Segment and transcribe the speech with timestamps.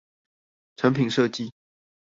[0.77, 1.51] 產品設計